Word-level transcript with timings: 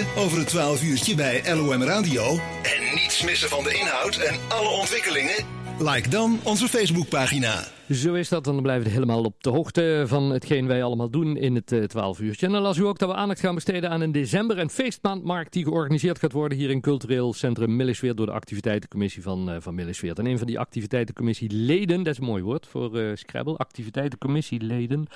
weten 0.00 0.22
over 0.22 0.38
het 0.38 0.48
12 0.48 0.82
uurtje 0.82 1.14
bij 1.14 1.54
LOM 1.54 1.82
Radio? 1.82 2.22
En 2.62 2.94
niets 2.94 3.24
missen 3.24 3.48
van 3.48 3.64
de 3.64 3.74
inhoud 3.74 4.16
en 4.16 4.38
alle 4.48 4.68
ontwikkelingen? 4.68 5.44
Like 5.78 6.08
dan 6.08 6.38
onze 6.42 6.68
Facebookpagina. 6.68 7.64
Zo 7.90 8.14
is 8.14 8.28
dat, 8.28 8.44
dan 8.44 8.62
blijven 8.62 8.84
we 8.84 8.92
helemaal 8.92 9.22
op 9.22 9.42
de 9.42 9.50
hoogte 9.50 10.04
van 10.06 10.30
hetgeen 10.30 10.66
wij 10.66 10.82
allemaal 10.82 11.10
doen 11.10 11.36
in 11.36 11.54
het 11.54 11.72
uh, 11.72 11.84
12 11.84 12.20
uurtje. 12.20 12.46
En 12.46 12.52
dan 12.52 12.62
las 12.62 12.76
u 12.76 12.84
ook 12.86 12.98
dat 12.98 13.08
we 13.08 13.14
aandacht 13.14 13.40
gaan 13.40 13.54
besteden 13.54 13.90
aan 13.90 14.00
een 14.00 14.12
december- 14.12 14.58
en 14.58 14.70
feestmaandmarkt 14.70 15.52
die 15.52 15.64
georganiseerd 15.64 16.18
gaat 16.18 16.32
worden 16.32 16.58
hier 16.58 16.70
in 16.70 16.80
cultureel 16.80 17.32
centrum 17.32 17.76
Millesweert 17.76 18.16
door 18.16 18.26
de 18.26 18.32
activiteitencommissie 18.32 19.22
van, 19.22 19.50
uh, 19.50 19.56
van 19.58 19.74
Millesweert. 19.74 20.18
En 20.18 20.26
een 20.26 20.38
van 20.38 20.46
die 20.46 20.58
activiteitencommissieleden, 20.58 22.02
dat 22.02 22.12
is 22.12 22.18
een 22.18 22.24
mooi 22.24 22.42
woord 22.42 22.66
voor 22.66 22.98
uh, 22.98 23.10
Scrabble, 23.14 23.56
activiteitencommissieleden, 23.56 25.06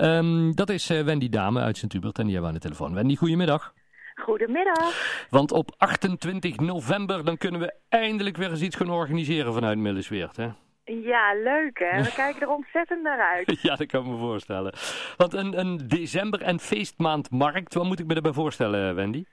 um, 0.00 0.54
dat 0.54 0.70
is 0.70 0.86
Wendy 0.86 1.28
Dame 1.28 1.60
uit 1.60 1.76
Sint-Hubert 1.76 2.18
en 2.18 2.24
die 2.24 2.32
hebben 2.32 2.52
we 2.52 2.56
aan 2.56 2.62
de 2.62 2.68
telefoon. 2.68 2.94
Wendy, 2.94 3.16
goedemiddag. 3.16 3.72
Goedemiddag. 4.20 5.26
Want 5.30 5.52
op 5.52 5.74
28 5.76 6.56
november 6.56 7.24
dan 7.24 7.36
kunnen 7.36 7.60
we 7.60 7.74
eindelijk 7.88 8.36
weer 8.36 8.50
eens 8.50 8.62
iets 8.62 8.76
gaan 8.76 8.90
organiseren 8.90 9.52
vanuit 9.52 9.78
Millesweert, 9.78 10.36
hè? 10.36 10.48
Ja, 10.84 11.34
leuk 11.34 11.78
hè. 11.78 12.02
We 12.02 12.12
kijken 12.14 12.40
er 12.42 12.48
ontzettend 12.48 13.02
naar 13.02 13.20
uit. 13.30 13.58
ja, 13.62 13.76
dat 13.76 13.86
kan 13.86 14.00
ik 14.04 14.10
me 14.10 14.16
voorstellen. 14.16 14.72
Want 15.16 15.32
een, 15.32 15.58
een 15.58 15.88
december- 15.88 16.42
en 16.42 16.60
feestmaandmarkt, 16.60 17.74
wat 17.74 17.84
moet 17.84 17.98
ik 18.00 18.06
me 18.06 18.14
erbij 18.14 18.32
voorstellen, 18.32 18.94
Wendy? 18.94 19.24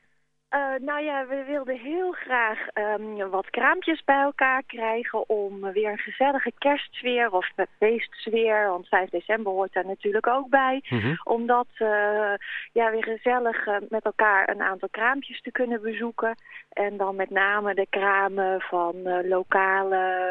Uh, 0.55 0.75
nou 0.79 1.03
ja, 1.03 1.27
we 1.27 1.43
wilden 1.43 1.77
heel 1.77 2.11
graag 2.11 2.59
um, 2.73 3.29
wat 3.29 3.49
kraampjes 3.49 4.03
bij 4.03 4.21
elkaar 4.21 4.63
krijgen 4.63 5.29
om 5.29 5.71
weer 5.71 5.91
een 5.91 5.97
gezellige 5.97 6.51
kerstsfeer 6.57 7.31
of 7.31 7.49
feestsfeer, 7.79 8.69
want 8.69 8.87
5 8.87 9.09
december 9.09 9.51
hoort 9.51 9.73
daar 9.73 9.85
natuurlijk 9.85 10.27
ook 10.27 10.49
bij, 10.49 10.83
mm 10.89 10.99
-hmm. 10.99 11.19
om 11.23 11.45
dat 11.45 11.67
uh, 11.79 12.33
ja, 12.73 12.91
weer 12.91 13.03
gezellig 13.03 13.67
uh, 13.67 13.75
met 13.89 14.05
elkaar 14.05 14.49
een 14.49 14.61
aantal 14.61 14.89
kraampjes 14.91 15.41
te 15.41 15.51
kunnen 15.51 15.81
bezoeken. 15.81 16.35
En 16.69 16.97
dan 16.97 17.15
met 17.15 17.29
name 17.29 17.73
de 17.73 17.87
kramen 17.89 18.61
van 18.61 19.27
lokale, 19.27 20.29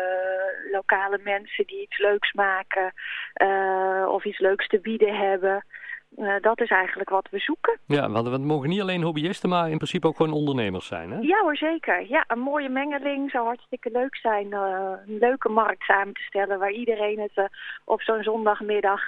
lokale 0.73 1.21
mensen 1.23 1.67
die 1.67 1.83
iets 1.83 1.99
leuks 1.99 2.33
maken 2.33 2.93
of 4.09 4.25
iets 4.25 4.39
leuks 4.39 4.69
te 4.69 4.81
bieden 4.81 5.17
hebben. 5.17 5.65
Uh, 6.19 6.35
dat 6.41 6.61
is 6.61 6.71
eigenlijk 6.71 7.11
wat 7.11 7.29
we 7.31 7.39
zoeken. 7.39 7.79
Ja, 7.87 8.11
want 8.11 8.29
we 8.29 8.39
mogen 8.39 8.69
niet 8.69 8.81
alleen 8.81 9.03
hobbyisten, 9.03 9.49
maar 9.49 9.71
in 9.71 9.77
principe 9.77 10.07
ook 10.07 10.17
gewoon 10.17 10.33
ondernemers 10.33 10.87
zijn, 10.87 11.11
hè? 11.11 11.19
Ja 11.19 11.41
hoor, 11.43 11.57
zeker. 11.57 12.09
Ja, 12.09 12.25
een 12.27 12.39
mooie 12.39 12.69
mengeling 12.69 13.31
zou 13.31 13.47
hartstikke 13.47 13.91
leuk 13.91 14.17
zijn. 14.17 14.47
Uh, 14.47 14.91
een 15.07 15.19
leuke 15.19 15.49
markt 15.49 15.83
samen 15.83 16.15
te 16.15 16.23
stellen 16.23 16.59
waar 16.59 16.73
iedereen 16.73 17.21
het 17.21 17.37
uh, 17.37 17.45
op 17.85 18.03
zo'n 18.03 18.23
zondagmiddag 18.23 19.03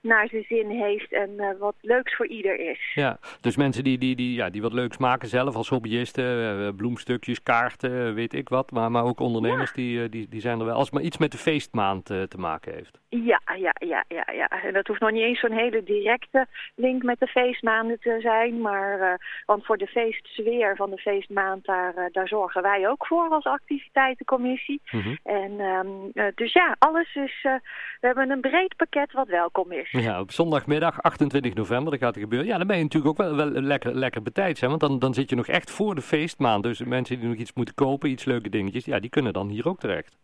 naar 0.00 0.28
zijn 0.28 0.44
zin 0.48 0.70
heeft 0.70 1.12
en 1.12 1.56
wat 1.58 1.74
leuks 1.80 2.16
voor 2.16 2.26
ieder 2.26 2.70
is. 2.70 2.92
Ja, 2.94 3.18
dus 3.40 3.56
mensen 3.56 3.84
die, 3.84 3.98
die, 3.98 4.16
die, 4.16 4.34
ja, 4.34 4.50
die 4.50 4.62
wat 4.62 4.72
leuks 4.72 4.96
maken 4.96 5.28
zelf 5.28 5.54
als 5.54 5.68
hobbyisten, 5.68 6.76
bloemstukjes, 6.76 7.42
kaarten, 7.42 8.14
weet 8.14 8.34
ik 8.34 8.48
wat. 8.48 8.70
Maar, 8.70 8.90
maar 8.90 9.04
ook 9.04 9.20
ondernemers, 9.20 9.70
ja. 9.70 9.76
die, 9.76 10.08
die, 10.08 10.28
die 10.28 10.40
zijn 10.40 10.58
er 10.58 10.66
wel, 10.66 10.74
als 10.74 10.84
het 10.84 10.94
maar 10.94 11.02
iets 11.02 11.18
met 11.18 11.32
de 11.32 11.38
feestmaand 11.38 12.04
te 12.04 12.38
maken 12.38 12.74
heeft. 12.74 13.00
Ja, 13.10 13.40
ja, 13.56 13.74
ja, 13.78 14.04
ja, 14.08 14.26
ja. 14.32 14.48
En 14.62 14.72
dat 14.72 14.86
hoeft 14.86 15.00
nog 15.00 15.10
niet 15.10 15.22
eens 15.22 15.40
zo'n 15.40 15.52
hele 15.52 15.82
directe 15.82 16.46
link 16.74 17.02
met 17.02 17.20
de 17.20 17.26
feestmaanden 17.26 18.00
te 18.00 18.18
zijn. 18.20 18.60
Maar, 18.60 19.00
uh, 19.00 19.12
want 19.46 19.64
voor 19.64 19.76
de 19.76 19.86
feestsfeer 19.86 20.76
van 20.76 20.90
de 20.90 20.98
feestmaand, 20.98 21.64
daar, 21.64 21.94
uh, 21.96 22.04
daar 22.12 22.28
zorgen 22.28 22.62
wij 22.62 22.88
ook 22.88 23.06
voor 23.06 23.28
als 23.28 23.44
activiteitencommissie. 23.44 24.80
Mm 24.90 25.00
-hmm. 25.00 25.18
En 25.22 25.60
um, 25.60 26.10
uh, 26.14 26.24
dus 26.34 26.52
ja, 26.52 26.76
alles 26.78 27.14
is, 27.14 27.38
we 27.42 27.60
hebben 28.06 28.30
een 28.30 28.40
breed 28.40 28.76
pakket 28.76 29.12
wat 29.12 29.28
welkom 29.28 29.72
is. 29.72 29.90
Ja, 29.90 30.20
op 30.20 30.30
zondagmiddag 30.30 31.02
28 31.02 31.54
november, 31.54 31.90
dat 31.90 32.00
gaat 32.00 32.14
er 32.14 32.20
gebeuren. 32.20 32.48
Ja, 32.48 32.58
dan 32.58 32.66
ben 32.66 32.76
je 32.76 32.82
natuurlijk 32.82 33.20
ook 33.20 33.26
wel, 33.26 33.36
wel 33.36 33.50
lekker, 33.50 33.94
lekker 33.94 34.22
betijds, 34.22 34.60
hè? 34.60 34.68
want 34.68 34.80
dan, 34.80 34.98
dan 34.98 35.14
zit 35.14 35.30
je 35.30 35.36
nog 35.36 35.46
echt 35.46 35.70
voor 35.70 35.94
de 35.94 36.02
feestmaand. 36.02 36.62
Dus 36.62 36.84
mensen 36.84 37.20
die 37.20 37.28
nog 37.28 37.38
iets 37.38 37.52
moeten 37.54 37.74
kopen, 37.74 38.10
iets 38.10 38.24
leuke 38.24 38.48
dingetjes, 38.48 38.84
ja, 38.84 38.98
die 38.98 39.10
kunnen 39.10 39.32
dan 39.32 39.48
hier 39.48 39.68
ook 39.68 39.78
terecht. 39.78 40.16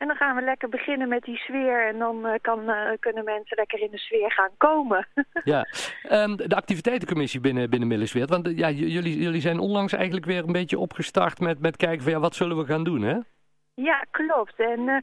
En 0.00 0.06
dan 0.06 0.16
gaan 0.16 0.36
we 0.36 0.42
lekker 0.42 0.68
beginnen 0.68 1.08
met 1.08 1.22
die 1.22 1.36
sfeer 1.36 1.88
en 1.88 1.98
dan 1.98 2.26
uh, 2.26 2.32
kan, 2.40 2.60
uh, 2.60 2.76
kunnen 3.00 3.24
mensen 3.24 3.56
lekker 3.56 3.80
in 3.80 3.90
de 3.90 3.98
sfeer 3.98 4.32
gaan 4.32 4.50
komen. 4.56 5.06
ja, 5.44 5.66
um, 6.10 6.36
de 6.36 6.56
activiteitencommissie 6.56 7.40
binnen, 7.40 7.70
binnen 7.70 7.88
Millesweert, 7.88 8.30
want 8.30 8.48
uh, 8.48 8.58
ja, 8.58 8.70
jullie, 8.70 9.18
jullie 9.18 9.40
zijn 9.40 9.58
onlangs 9.58 9.92
eigenlijk 9.92 10.26
weer 10.26 10.44
een 10.44 10.52
beetje 10.52 10.78
opgestart 10.78 11.40
met, 11.40 11.60
met 11.60 11.76
kijken 11.76 12.02
van 12.02 12.12
ja, 12.12 12.18
wat 12.18 12.34
zullen 12.34 12.56
we 12.56 12.64
gaan 12.64 12.84
doen, 12.84 13.02
hè? 13.02 13.18
Ja, 13.74 14.04
klopt. 14.10 14.54
En 14.56 14.80
uh, 14.80 14.96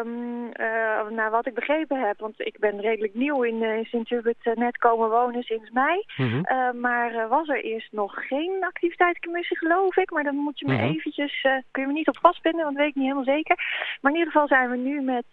um, 0.00 0.44
uh, 0.44 1.08
nou, 1.08 1.30
wat 1.30 1.46
ik 1.46 1.54
begrepen 1.54 2.00
heb, 2.06 2.18
want 2.18 2.40
ik 2.40 2.58
ben 2.58 2.80
redelijk 2.80 3.14
nieuw 3.14 3.42
in, 3.42 3.62
uh, 3.62 3.76
in 3.76 3.84
Sint-Hubert 3.84 4.54
net 4.54 4.76
komen 4.76 5.10
wonen 5.10 5.42
sinds 5.42 5.70
mei. 5.70 6.04
Mm 6.16 6.28
-hmm. 6.30 6.80
maar 6.80 7.28
was 7.28 7.48
er 7.48 7.64
eerst 7.64 7.92
nog 7.92 8.26
geen 8.26 8.64
activiteitscommissie, 8.64 9.58
geloof 9.58 9.96
ik. 9.96 10.10
Maar 10.10 10.24
dan 10.24 10.36
moet 10.36 10.58
je 10.58 10.66
me 10.66 10.72
mm 10.72 10.78
-hmm. 10.78 10.88
eventjes, 10.88 11.40
kun 11.70 11.82
je 11.82 11.86
me 11.86 11.92
niet 11.92 12.08
op 12.08 12.18
vastbinden, 12.18 12.64
want 12.64 12.76
dat 12.76 12.84
weet 12.84 12.94
ik 12.94 13.00
niet 13.00 13.12
helemaal 13.12 13.34
zeker. 13.34 13.56
Maar 14.00 14.12
in 14.12 14.18
ieder 14.18 14.32
geval 14.32 14.48
zijn 14.48 14.70
we 14.70 14.76
nu 14.76 15.00
met, 15.00 15.26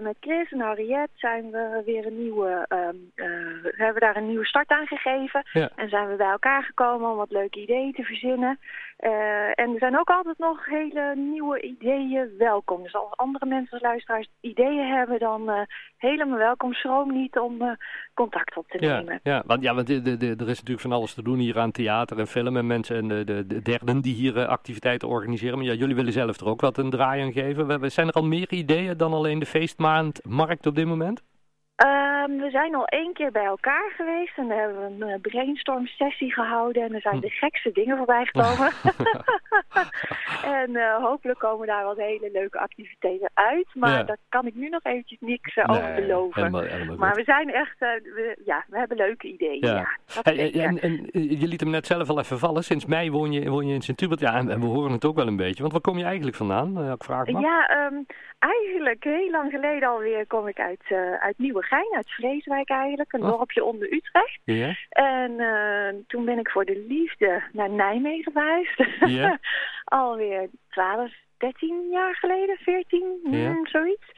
met 0.00 0.16
Chris 0.20 0.52
en 0.52 0.60
Harriet 0.60 1.08
zijn 1.14 1.50
we 1.50 1.82
weer 1.84 2.06
een 2.06 2.22
nieuwe, 2.22 2.66
we 3.80 3.86
hebben 3.86 4.02
daar 4.02 4.16
een 4.16 4.26
nieuwe 4.26 4.46
start 4.46 4.70
aan 4.70 4.86
gegeven. 4.86 5.42
Ja. 5.52 5.70
En 5.76 5.88
zijn 5.88 6.08
we 6.08 6.16
bij 6.16 6.30
elkaar 6.30 6.62
gekomen 6.62 7.10
om 7.10 7.16
wat 7.16 7.30
leuke 7.30 7.60
ideeën 7.60 7.92
te 7.92 8.02
verzinnen. 8.02 8.58
en 9.54 9.72
er 9.72 9.78
zijn 9.78 9.98
ook 9.98 10.10
altijd 10.10 10.38
nog 10.38 10.66
hele 10.66 11.14
nieuwe 11.16 11.60
ideeën 11.60 12.30
welkom. 12.38 12.82
Dus 12.82 12.94
als 12.94 13.16
andere 13.16 13.46
mensen 13.46 13.72
als 13.72 13.82
luisteraars 13.82 14.28
ideeën 14.40 14.86
hebben, 14.86 15.18
dan 15.18 15.50
uh, 15.50 15.60
helemaal 15.96 16.38
welkom. 16.38 16.72
Schroom 16.72 17.12
niet 17.12 17.38
om 17.38 17.62
uh, 17.62 17.70
contact 18.14 18.56
op 18.56 18.68
te 18.68 18.78
nemen. 18.78 19.20
Ja, 19.22 19.42
want, 19.46 19.62
ja, 19.62 19.74
want 19.74 19.86
de, 19.86 20.02
de, 20.02 20.16
de, 20.16 20.26
er 20.26 20.48
is 20.48 20.58
natuurlijk 20.58 20.80
van 20.80 20.92
alles 20.92 21.14
te 21.14 21.22
doen 21.22 21.38
hier 21.38 21.58
aan 21.58 21.70
theater 21.70 22.18
en 22.18 22.26
film 22.26 22.56
en 22.56 22.66
mensen 22.66 22.96
en 22.96 23.08
de, 23.08 23.24
de, 23.24 23.46
de 23.46 23.62
derden 23.62 24.00
die 24.00 24.14
hier 24.14 24.46
activiteiten 24.46 25.08
organiseren. 25.08 25.58
Maar 25.58 25.66
ja, 25.66 25.72
jullie 25.72 25.94
willen 25.94 26.12
zelf 26.12 26.40
er 26.40 26.46
ook 26.46 26.60
wat 26.60 26.78
een 26.78 26.90
draai 26.90 27.22
aan 27.22 27.32
geven. 27.32 27.66
We, 27.66 27.78
we, 27.78 27.88
zijn 27.88 28.08
er 28.08 28.12
al 28.12 28.24
meer 28.24 28.52
ideeën 28.52 28.96
dan 28.96 29.12
alleen 29.12 29.38
de 29.38 29.46
feestmaandmarkt 29.46 30.66
op 30.66 30.74
dit 30.74 30.86
moment? 30.86 31.22
Um, 31.86 32.38
we 32.38 32.50
zijn 32.50 32.74
al 32.74 32.84
één 32.84 33.12
keer 33.12 33.30
bij 33.30 33.44
elkaar 33.44 33.92
geweest 33.96 34.38
en 34.38 34.46
we 34.46 34.54
hebben 34.54 34.82
een 34.82 35.08
uh, 35.08 35.14
brainstorm 35.20 35.86
sessie 35.86 36.32
gehouden 36.32 36.82
en 36.82 36.94
er 36.94 37.00
zijn 37.00 37.20
de 37.20 37.30
gekste 37.30 37.72
dingen 37.72 37.96
voorbij 37.96 38.24
gekomen. 38.24 38.72
en 40.60 40.70
uh, 40.70 40.96
hopelijk 40.96 41.38
komen 41.38 41.66
daar 41.66 41.84
wat 41.84 41.96
hele 41.96 42.30
leuke 42.32 42.58
activiteiten 42.58 43.30
uit, 43.34 43.66
maar 43.74 43.98
ja. 43.98 44.02
daar 44.02 44.16
kan 44.28 44.46
ik 44.46 44.54
nu 44.54 44.68
nog 44.68 44.84
eventjes 44.84 45.20
niks 45.20 45.56
uh, 45.56 45.64
over 45.68 45.94
beloven. 45.94 46.42
Helemaal, 46.42 46.62
helemaal 46.62 46.96
maar 46.96 47.14
we 47.14 47.24
zijn 47.24 47.52
echt, 47.52 47.78
we, 47.78 48.36
ja, 48.44 48.64
we 48.68 48.78
hebben 48.78 48.96
leuke 48.96 49.26
ideeën. 49.26 49.66
Ja. 49.66 49.88
ja 50.06 50.20
hey, 50.22 50.52
en, 50.52 50.80
en, 50.80 51.08
je 51.12 51.46
liet 51.46 51.60
hem 51.60 51.70
net 51.70 51.86
zelf 51.86 52.08
al 52.08 52.18
even 52.18 52.38
vallen, 52.38 52.64
sinds 52.64 52.86
mei 52.86 53.10
woon 53.10 53.32
je, 53.32 53.50
woon 53.50 53.66
je 53.66 53.74
in 53.74 53.82
Sint-Hubert, 53.82 54.20
ja, 54.20 54.34
en, 54.34 54.50
en, 54.50 54.60
we 54.60 54.66
horen 54.66 54.92
het 54.92 55.04
ook 55.04 55.16
wel 55.16 55.26
een 55.26 55.36
beetje, 55.36 55.60
want 55.60 55.72
waar 55.72 55.82
kom 55.82 55.98
je 55.98 56.04
eigenlijk 56.04 56.36
vandaan? 56.36 56.92
ik 56.92 57.04
vraag 57.04 57.26
maar. 57.26 57.42
Ja, 57.42 57.86
um, 57.86 58.06
eigenlijk 58.38 59.04
heel 59.04 59.30
lang 59.30 59.50
geleden 59.50 59.88
alweer 59.88 60.26
kom 60.26 60.48
ik 60.48 60.60
uit, 60.60 60.82
uit 61.20 61.38
Nieuwegein, 61.70 61.96
uit 61.96 62.10
Vreeswijk 62.10 62.70
eigenlijk, 62.70 63.12
een 63.12 63.22
oh. 63.22 63.28
dorpje 63.28 63.64
onder 63.64 63.92
Utrecht. 63.92 64.40
Yeah. 64.44 64.76
En 64.88 65.30
uh, 65.30 66.02
toen 66.06 66.24
ben 66.24 66.38
ik 66.38 66.50
voor 66.50 66.64
de 66.64 66.84
liefde 66.88 67.42
naar 67.52 67.70
Nijmegen 67.70 68.32
verhuisd. 68.32 68.84
Yeah. 69.00 69.36
Alweer 69.84 70.48
12, 70.70 71.12
13 71.38 71.88
jaar 71.90 72.14
geleden, 72.14 72.56
14, 72.56 73.18
Yeah. 73.22 73.54
mm, 73.54 73.66
zoiets. 73.66 74.12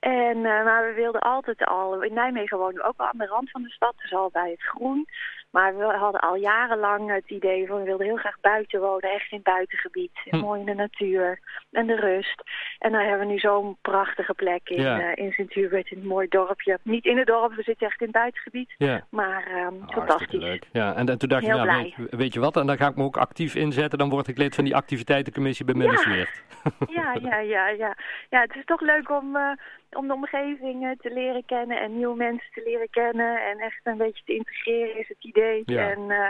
En, 0.00 0.36
uh, 0.36 0.42
maar 0.64 0.86
we 0.86 0.92
wilden 0.94 1.20
altijd 1.20 1.64
al, 1.64 2.02
in 2.02 2.14
Nijmegen 2.14 2.58
wonen 2.58 2.74
we 2.74 2.88
ook 2.88 2.98
al 2.98 3.06
aan 3.06 3.18
de 3.18 3.26
rand 3.26 3.50
van 3.50 3.62
de 3.62 3.70
stad, 3.70 3.94
dus 3.96 4.12
al 4.12 4.30
bij 4.32 4.50
het 4.50 4.62
groen. 4.62 5.06
Maar 5.50 5.76
we 5.76 5.84
hadden 5.84 6.20
al 6.20 6.34
jarenlang 6.36 7.10
het 7.14 7.30
idee 7.30 7.66
van 7.66 7.76
we 7.78 7.84
wilden 7.84 8.06
heel 8.06 8.16
graag 8.16 8.40
buiten 8.40 8.80
wonen, 8.80 9.10
echt 9.10 9.30
in 9.30 9.36
het 9.36 9.46
buitengebied. 9.54 10.10
Hm. 10.24 10.36
Mooi 10.36 10.60
in 10.60 10.66
de 10.66 10.74
natuur 10.74 11.38
en 11.70 11.86
de 11.86 11.96
rust. 11.96 12.42
En 12.78 12.92
dan 12.92 13.00
hebben 13.00 13.26
we 13.26 13.32
nu 13.32 13.38
zo'n 13.38 13.76
prachtige 13.82 14.34
plek 14.34 14.68
in, 14.68 14.82
Ja. 14.82 15.00
uh, 15.00 15.12
in 15.24 15.32
Sint-Hubert, 15.32 15.90
in 15.90 15.98
een 16.00 16.06
mooi 16.06 16.28
dorpje. 16.28 16.78
Niet 16.82 17.04
in 17.04 17.18
het 17.18 17.26
dorp, 17.26 17.54
we 17.54 17.62
zitten 17.62 17.86
echt 17.86 18.00
in 18.00 18.06
het 18.06 18.16
buitengebied. 18.16 18.74
Ja. 18.78 19.06
Maar 19.10 19.46
um, 19.46 19.56
Hartstikke 19.56 19.94
fantastisch. 19.94 20.40
leuk. 20.40 20.64
Ja, 20.72 20.94
en, 20.94 21.08
en 21.08 21.18
toen 21.18 21.28
dacht 21.28 21.44
je, 21.44 21.48
nou, 21.52 21.62
blij. 21.62 21.94
weet, 21.96 22.14
weet 22.20 22.32
je 22.34 22.40
wat, 22.40 22.56
en 22.56 22.66
dan 22.66 22.76
ga 22.76 22.88
ik 22.88 22.96
me 22.96 23.02
ook 23.04 23.16
actief 23.16 23.54
inzetten, 23.54 23.98
dan 23.98 24.08
word 24.08 24.28
ik 24.28 24.38
lid 24.38 24.54
van 24.54 24.64
die 24.64 24.76
activiteitencommissie 24.76 25.64
bij 25.64 25.74
Ja. 25.74 25.80
Millesweert. 25.80 26.42
Ja, 26.88 27.16
ja, 27.20 27.38
ja, 27.38 27.68
ja. 27.68 27.96
Ja, 28.30 28.40
het 28.40 28.54
is 28.54 28.64
toch 28.64 28.80
leuk 28.80 29.10
om, 29.10 29.36
uh, 29.36 29.50
om 29.90 30.06
de 30.06 30.12
omgeving 30.14 30.96
te 31.00 31.10
leren 31.12 31.44
kennen 31.46 31.80
en 31.80 31.96
nieuwe 31.96 32.16
mensen 32.16 32.50
te 32.52 32.62
leren 32.64 32.90
kennen. 32.90 33.46
En 33.50 33.58
echt 33.58 33.80
een 33.82 33.96
beetje 33.96 34.22
te 34.24 34.34
integreren 34.34 34.98
is 34.98 35.08
het 35.08 35.16
idee. 35.24 35.38
Ja. 35.64 35.90
En 35.90 36.00
uh, 36.00 36.28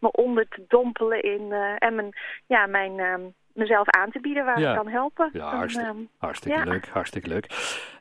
me 0.00 0.10
onder 0.10 0.48
te 0.48 0.64
dompelen 0.68 1.22
in... 1.22 1.42
Uh, 1.42 1.74
en 1.78 1.94
mijn, 1.94 2.12
ja, 2.46 2.66
mijn, 2.66 3.00
um, 3.00 3.34
mezelf 3.54 3.88
aan 3.88 4.10
te 4.10 4.20
bieden 4.20 4.44
waar 4.44 4.58
ik 4.58 4.74
kan 4.74 4.88
helpen. 4.88 5.30
Ja, 5.32 5.56
hartstikke, 5.56 5.88
ehm, 5.88 5.98
hartstikke 6.18 6.64
leuk, 6.64 6.88
hartstikke 6.88 7.28
leuk. 7.28 7.46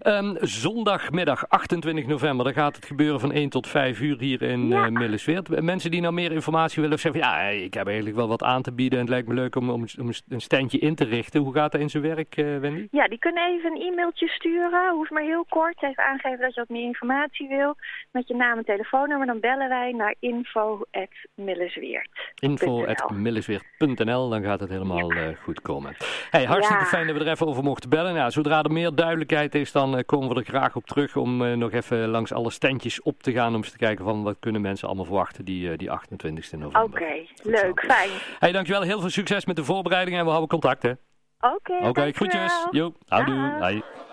Um, 0.07 0.37
zondagmiddag 0.39 1.49
28 1.49 2.05
november, 2.07 2.45
dan 2.45 2.53
gaat 2.53 2.75
het 2.75 2.85
gebeuren 2.85 3.19
van 3.19 3.31
1 3.31 3.49
tot 3.49 3.67
5 3.67 3.99
uur 3.99 4.19
hier 4.19 4.41
in 4.41 4.67
ja. 4.67 4.85
uh, 4.85 4.91
Millesweert. 4.91 5.61
Mensen 5.61 5.91
die 5.91 6.01
nou 6.01 6.13
meer 6.13 6.31
informatie 6.31 6.81
willen 6.81 6.99
zeggen, 6.99 7.21
ja, 7.21 7.39
ik 7.39 7.73
heb 7.73 7.87
eigenlijk 7.87 8.15
wel 8.15 8.27
wat 8.27 8.43
aan 8.43 8.61
te 8.61 8.73
bieden 8.73 8.99
en 8.99 9.05
het 9.05 9.13
lijkt 9.13 9.27
me 9.27 9.33
leuk 9.33 9.55
om, 9.55 9.69
om, 9.69 9.85
een 10.27 10.41
standje 10.41 10.79
in 10.79 10.95
te 10.95 11.03
richten. 11.03 11.41
Hoe 11.41 11.53
gaat 11.53 11.71
dat 11.71 11.81
in 11.81 11.89
zijn 11.89 12.03
werk, 12.03 12.37
uh, 12.37 12.57
Wendy? 12.57 12.87
Ja, 12.91 13.07
die 13.07 13.19
kunnen 13.19 13.47
even 13.47 13.71
een 13.71 13.81
e-mailtje 13.81 14.27
sturen, 14.27 14.93
hoeft 14.93 15.11
maar 15.11 15.23
heel 15.23 15.45
kort. 15.49 15.83
Even 15.83 16.03
aangeven 16.03 16.39
dat 16.39 16.53
je 16.53 16.59
wat 16.59 16.69
meer 16.69 16.85
informatie 16.85 17.47
wil, 17.47 17.75
met 18.11 18.27
je 18.27 18.35
naam 18.35 18.57
en 18.57 18.65
telefoonnummer. 18.65 19.27
Dan 19.27 19.39
bellen 19.39 19.69
wij 19.69 19.91
naar 19.91 20.15
info.millesweert. 20.19 22.09
Info.millesweert.nl, 22.39 24.29
dan 24.29 24.43
gaat 24.43 24.59
het 24.59 24.69
helemaal 24.69 25.13
ja. 25.13 25.29
uh, 25.29 25.37
goed 25.43 25.61
komen. 25.61 25.95
Hey, 26.29 26.45
hartstikke 26.45 26.85
fijn 26.85 27.07
dat 27.07 27.17
we 27.17 27.23
er 27.23 27.31
even 27.31 27.47
over 27.47 27.63
mochten 27.63 27.89
bellen. 27.89 28.13
Ja, 28.13 28.29
zodra 28.29 28.63
er 28.63 28.71
meer 28.71 28.95
duidelijkheid 28.95 29.55
is, 29.55 29.71
dan 29.71 29.97
uh, 29.97 30.03
komen 30.05 30.29
we 30.29 30.35
er 30.35 30.45
graag 30.45 30.75
op 30.75 30.85
terug 30.85 31.15
om 31.15 31.41
uh, 31.41 31.53
nog 31.53 31.71
even 31.71 32.07
langs 32.07 32.33
alle 32.33 32.49
standjes 32.49 33.01
op 33.01 33.23
te 33.23 33.31
gaan. 33.31 33.55
Om 33.55 33.55
eens 33.55 33.71
te 33.71 33.77
kijken 33.77 34.05
van 34.05 34.23
wat 34.23 34.35
kunnen 34.39 34.61
mensen 34.61 34.87
allemaal 34.87 35.05
verwachten 35.05 35.45
die, 35.45 35.69
uh, 35.69 35.77
die 35.77 35.91
28 35.91 36.51
november. 36.51 36.81
Oké, 36.81 36.91
okay, 36.91 37.29
leuk, 37.43 37.83
fijn. 37.87 38.09
Hey, 38.39 38.51
dankjewel. 38.51 38.81
Heel 38.81 38.99
veel 38.99 39.09
succes 39.09 39.45
met 39.45 39.55
de 39.55 39.63
voorbereidingen 39.63 40.19
en 40.19 40.25
we 40.25 40.31
houden 40.31 40.49
contact 40.49 40.83
hè. 40.83 40.91
Oké, 40.91 41.55
okay, 41.55 41.77
Oké, 41.77 41.87
okay, 41.87 42.11
groetjes. 42.11 42.67
Jo, 42.71 42.93
houdoe. 43.07 43.55
Bye. 43.59 44.09